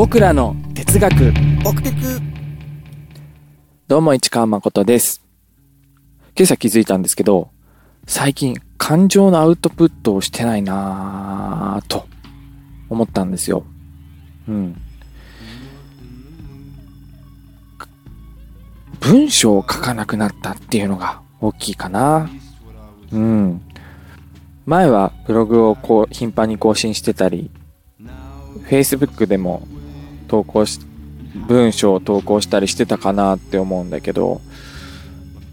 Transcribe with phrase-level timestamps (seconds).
[0.00, 1.30] 僕らの哲学。
[1.62, 1.96] 奥テク
[3.86, 5.22] どうも市川誠です。
[6.34, 7.50] 今朝気づいたんですけど
[8.06, 12.06] 最近感情のアウトプットをしてないなぁと
[12.88, 13.62] 思ったんですよ。
[14.48, 14.80] うん。
[19.00, 22.30] 文章を書かなくなったっていうのが大きいかな。
[23.12, 23.60] うん。
[24.64, 27.50] 前はブログをこう頻繁に更新してたり
[28.70, 29.68] Facebook でも
[30.30, 30.78] 投稿し
[31.48, 34.40] 文章を投稿したりしてたかなって思うんだけど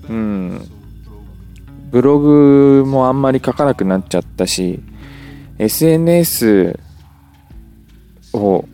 [0.08, 0.62] うん。
[1.90, 4.80] ブログもあんまり書かなくなっちゃったし
[5.58, 6.80] SNS
[8.34, 8.66] を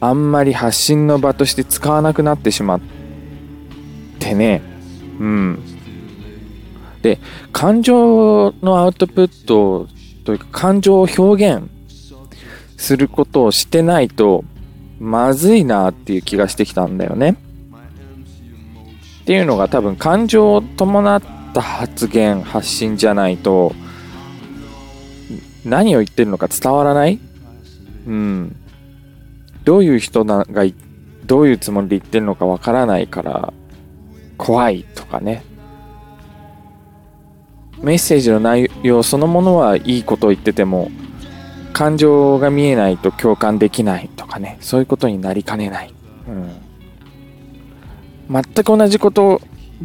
[0.00, 2.80] あんまり発信の場として使わなくなってしまっ
[4.18, 4.62] てね。
[5.20, 5.62] うん。
[7.02, 7.18] で
[7.52, 9.88] 感情のアウトプット
[10.24, 11.68] というか感情を表現
[12.78, 14.44] することをしてないと
[15.02, 17.36] まずいなっていう気がしてきたんだよね。
[19.22, 23.74] っていうのが多分感情を伴った発言発信じゃないと
[25.64, 27.18] 何を言ってるのか伝わらない？
[28.06, 28.56] うん。
[29.64, 30.46] どういう人が
[31.26, 33.52] どういうつもりで言ってるのかわからないから
[34.38, 35.44] 怖いとかね。
[37.80, 40.92] メッセージの内容そのものはいいことを言ってても
[41.72, 45.94] 感情が見えないと共感できないとかねそういうことになりかねない、
[46.28, 46.50] うん、
[48.30, 49.10] 全く同じ言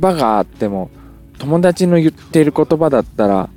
[0.02, 0.92] 葉があっても
[1.38, 3.50] 友達の言っている言葉だったら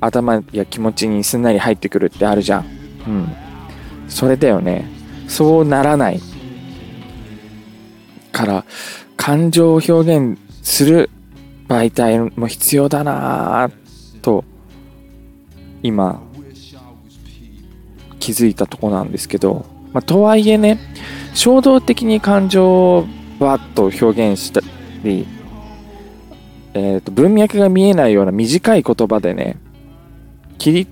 [0.00, 2.66] 頭や気持ちにすんなり入ってくるってあるじゃん。
[3.06, 3.36] うん。
[4.08, 4.88] それだよね。
[5.26, 6.20] そうならない
[8.32, 8.64] から
[9.16, 11.10] 感情を表現する
[11.66, 13.70] 媒体も必要だな
[14.22, 14.44] と
[15.82, 16.22] 今
[18.18, 20.78] 気づいたとこなんですけど、まあ、とはいえね
[21.34, 23.06] 衝動的に感情を
[23.38, 24.60] バッと表現した
[25.04, 25.26] り、
[26.74, 29.56] えー、と文脈が見えないような短い言葉でね
[30.58, 30.86] 切り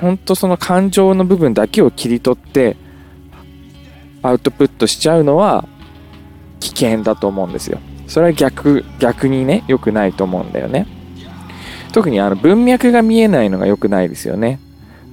[0.00, 2.76] 本当その感情の部分だけを切り取って
[4.22, 5.68] アウトプットしちゃうのは
[6.60, 7.78] 危険だと思うんですよ。
[8.06, 10.86] それは逆、逆にね、良くないと思うんだよね。
[11.92, 14.60] 特にあの文脈が見えないのが良くないですよね。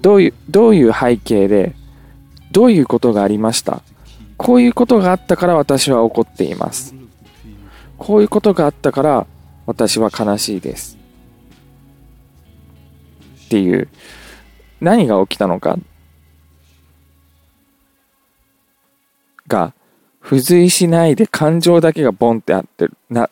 [0.02, 1.76] どういう、どういう背景で、
[2.52, 3.82] どういうことがありました？
[4.38, 6.96] こういうことがあったから私は怒っています。
[7.98, 9.28] こういうことがあったから
[9.66, 10.98] 私は悲しいです。
[13.46, 13.90] っていう、
[14.80, 15.78] 何が起きたのか？
[19.48, 19.74] が
[20.24, 23.30] 付随しないで感情だけがボンってあってる、な、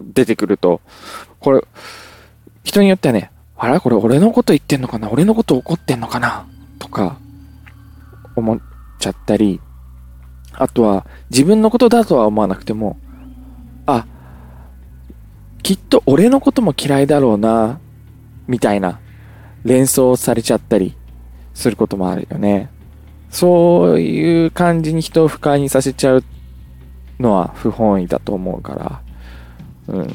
[0.00, 0.80] 出てくると、
[1.38, 1.62] これ、
[2.64, 5.10] 人によってはね、あらこれ俺のこと言ってんのかな？
[5.10, 6.46] 俺のこと怒ってんのかな？
[6.78, 7.18] とか、
[8.34, 8.60] 思っ
[8.98, 9.60] ちゃったり、
[10.52, 12.98] あとは自分のことだとは思わなくても、
[13.86, 14.06] あ、
[15.62, 17.80] きっと俺のことも嫌いだろうな、
[18.46, 19.00] みたいな
[19.64, 20.94] 連想されちゃったり
[21.54, 22.70] することもあるよね。
[23.30, 26.24] そういう感じに人を不快にさせちゃう
[27.18, 29.02] のは不本意だと思うか
[29.88, 30.14] ら、うん、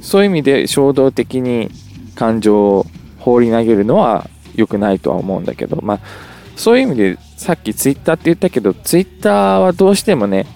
[0.00, 1.70] そういう意味で衝動的に
[2.14, 2.86] 感情を
[3.18, 6.00] 放り投げるのは良くないとは思うんだけど、まあ、
[6.56, 10.46] そういう意味でさっきツイッターって言ったけど、ツイッターはどうしてもね、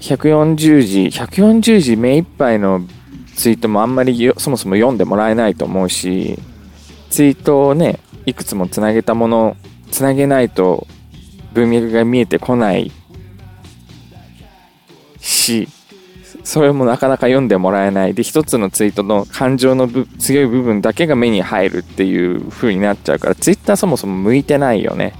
[0.00, 2.82] 140字、140字目いっぱいの
[3.34, 6.38] ツイートもあんまりそもそも読んでもらえないと思うし、
[7.10, 9.56] ツイートをね、いくつもつなげたもの
[9.90, 10.86] つなげないと
[11.52, 12.92] 文脈が見えてこない
[15.20, 15.68] し、
[16.46, 19.88] それもなかなか読んでもらえないで、一つのツイートの感情の
[20.20, 25.12] 強い部分だけが目に入るっていう風になっちゃうから、ツイッターそもそも向いてないよね。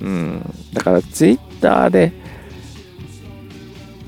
[0.00, 0.54] うん。
[0.72, 2.12] だからツイッターで、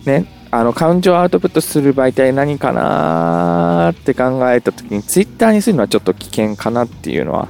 [0.06, 7.48] ね、あの、感情アウトプットする媒体何かなって考えた時に、ツイッターにするのはちょっと危険かなっていうのは、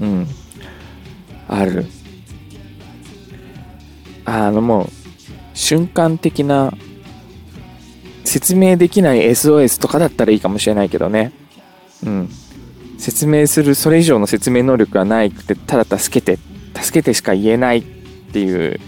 [0.00, 0.26] うん、
[1.46, 1.86] ある。
[4.24, 4.88] あのもう、
[5.54, 6.74] 瞬間的な
[8.32, 11.32] 説明できない SOS とかだったらいいかもしれないけどね。
[12.02, 12.30] うん。
[12.96, 16.40] 説明する、それ以上の説明能力がないくて、ただ助けて、
[16.74, 17.82] 助けてしか言えないっ
[18.32, 18.80] ていう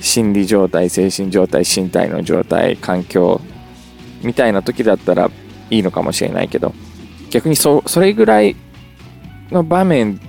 [0.00, 3.40] 心理状態、精神状態、身体の状態、環境
[4.24, 5.30] みたいな時だったら
[5.70, 6.74] いいのかもしれないけど、
[7.30, 8.56] 逆にそそれぐらい
[9.52, 10.20] の場面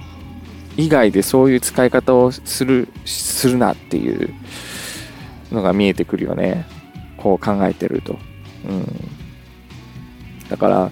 [0.77, 4.29] 以外でそういう使い方をする、するなっていう
[5.51, 6.76] のが見えてくるよね。
[7.27, 8.17] こう考えてると。
[8.65, 8.85] うん。
[10.49, 10.91] だから、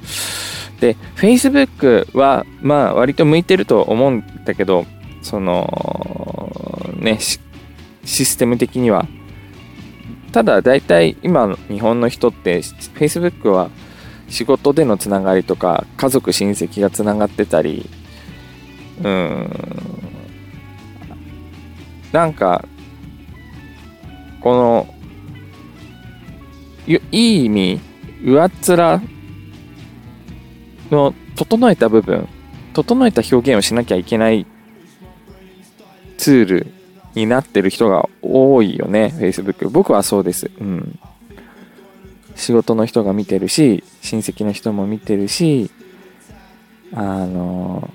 [0.81, 4.85] で、Facebook は、まあ、割と向いてると思うんだけど、
[5.21, 9.07] その、ね、システム的には。
[10.33, 13.69] ただ、大体今の日本の人って、Facebook は
[14.27, 17.89] 仕事でのつながりとか、家族、親戚がつながってたり、
[19.01, 19.49] うん、
[22.11, 22.65] なんか、
[24.41, 24.94] この、
[26.87, 27.79] いい意味、
[28.23, 29.01] 上っ面
[30.91, 32.27] の整えた部分、
[32.73, 34.45] 整えた表現をしなきゃいけない
[36.17, 36.67] ツール
[37.15, 39.69] になってる人が多いよね、Facebook。
[39.69, 40.51] 僕はそうです。
[40.59, 40.99] うん。
[42.35, 45.71] 仕事の人が見てるし、親戚の人も見てるし、
[46.93, 47.89] あの、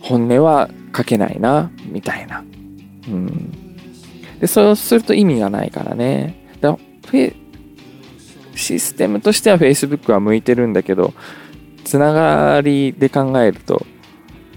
[0.00, 2.44] 本音は書けないな、みたいな。
[3.08, 3.50] うん。
[4.38, 6.46] で、そうすると意味がないからね。
[6.60, 6.76] だ
[8.54, 11.14] システムとしては Facebook は向いてるんだけど、
[11.84, 13.84] つながりで考えると、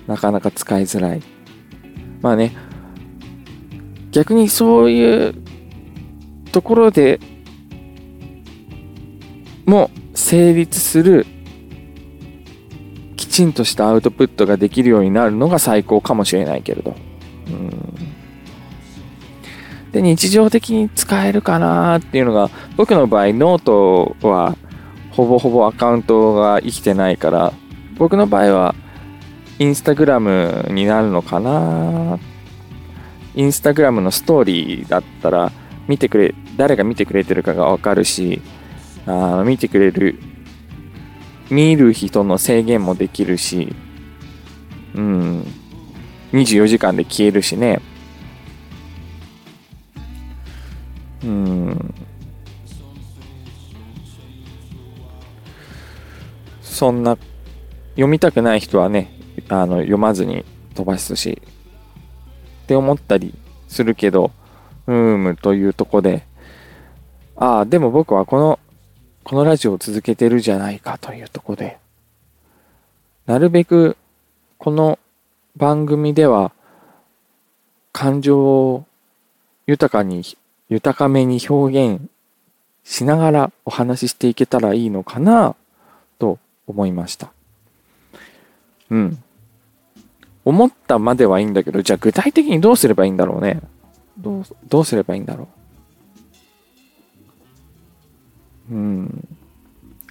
[0.07, 1.21] なかなか使いづらい。
[2.21, 2.55] まあね、
[4.11, 5.35] 逆にそういう
[6.51, 7.19] ところで
[9.65, 11.25] も成立する
[13.15, 16.95] きちんとしたアウトプットができるようになるのが最高かもしれないけれど。
[17.47, 18.12] うん
[19.93, 24.57] で、日常的に使えるかなっていうのが、僕の場合、ノートは
[25.11, 27.53] ほぼほぼアカウントが生きてないから、
[27.97, 28.75] 僕の場合は、
[29.59, 32.17] インスタグラムになるのかな
[33.35, 35.51] インスタグラムのストーリーだったら、
[35.87, 38.41] 見てくれ、誰が見てくれてるかがわかるし、
[39.05, 40.17] あ見てくれる、
[41.51, 43.75] 見る人の制限もできるし、
[44.95, 45.45] うん、
[46.31, 47.79] 24時間で消えるしね。
[56.83, 57.17] そんな、
[57.91, 59.09] 読みたくない人はね、
[59.47, 60.43] あの、読まずに
[60.75, 61.41] 飛ばすし、
[62.63, 63.33] って思ったり
[63.69, 64.31] するけど、
[64.87, 66.23] うーむというとこで、
[67.37, 68.59] ああ、でも僕はこの、
[69.23, 71.77] このラジオを続けてるじゃないかというとこで、
[73.27, 73.95] なるべく
[74.57, 74.99] この
[75.55, 76.51] 番組では
[77.93, 78.85] 感情を
[79.67, 80.23] 豊かに
[80.67, 82.09] 豊かめに表現
[82.83, 85.55] しながらお話ししていけたらいいのかな
[86.67, 87.31] 思いました。
[88.89, 89.23] うん。
[90.45, 93.61] 思ったまではいいんだけど、じゃあ具体的にどうすればいいんだろうね。
[94.17, 95.47] どう、どうすればいいんだろ
[98.69, 98.73] う。
[98.73, 99.27] うん。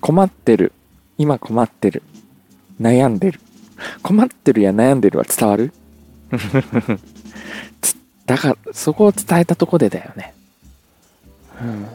[0.00, 0.72] 困ってる。
[1.18, 2.02] 今困ってる。
[2.80, 3.40] 悩んでる。
[4.02, 5.72] 困ってるや悩んでるは伝わる？
[8.26, 10.34] だから、そこを伝えたとこでだよね。
[11.60, 11.86] うん、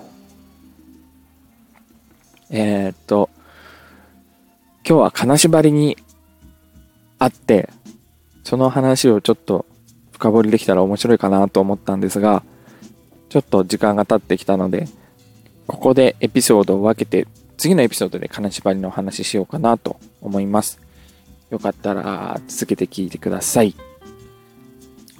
[2.49, 3.29] えー、っと、
[4.87, 5.97] 今日は金縛りに
[7.19, 7.69] あって、
[8.45, 9.65] その話をちょっと
[10.13, 12.41] 深掘りできたら面白いかなと思ったんですが、
[13.27, 14.87] ちょっと時間が経ってきたので、
[15.67, 20.79] ここでエピソードを分けて、次のエピソードで金縛りの話ししようかなと思います。
[21.49, 23.75] よかったら続けて聞いてください。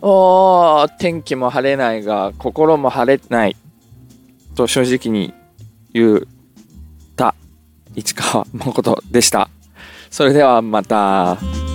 [0.01, 3.57] おー、天気も晴れないが、心も晴れない。
[4.55, 5.33] と正直に
[5.91, 6.21] 言っ
[7.17, 7.35] た
[7.95, 9.49] 市川誠でした。
[10.09, 11.66] それではまた。